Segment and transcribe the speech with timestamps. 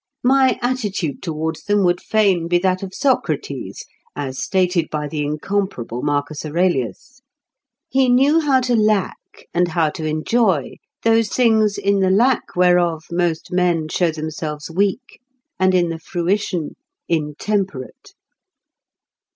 [0.23, 3.85] My attitude towards them would fain be that of Socrates,
[4.15, 7.21] as stated by the incomparable Marcus Aurelius:
[7.87, 9.19] "He knew how to lack,
[9.53, 15.19] and how to enjoy, those things in the lack whereof most men show themselves weak;
[15.59, 16.77] and in the fruition,
[17.07, 18.13] intemperate."